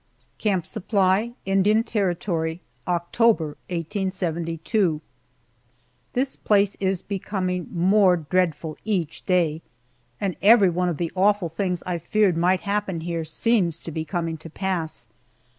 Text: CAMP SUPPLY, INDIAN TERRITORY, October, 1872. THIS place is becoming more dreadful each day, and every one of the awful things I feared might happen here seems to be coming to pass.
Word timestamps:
CAMP 0.39 0.65
SUPPLY, 0.65 1.33
INDIAN 1.45 1.83
TERRITORY, 1.83 2.59
October, 2.87 3.49
1872. 3.69 4.99
THIS 6.13 6.35
place 6.35 6.75
is 6.79 7.03
becoming 7.03 7.67
more 7.71 8.17
dreadful 8.17 8.79
each 8.83 9.21
day, 9.27 9.61
and 10.19 10.35
every 10.41 10.71
one 10.71 10.89
of 10.89 10.97
the 10.97 11.11
awful 11.15 11.49
things 11.49 11.83
I 11.85 11.99
feared 11.99 12.35
might 12.35 12.61
happen 12.61 13.01
here 13.01 13.23
seems 13.23 13.79
to 13.83 13.91
be 13.91 14.03
coming 14.03 14.37
to 14.37 14.49
pass. 14.49 15.05